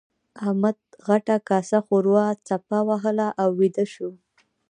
[0.45, 0.77] احمد
[1.07, 4.09] غټه کاسه ښوروا څپه وهله او ويده شو.